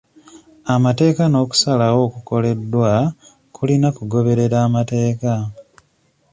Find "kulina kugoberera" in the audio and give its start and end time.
3.55-4.57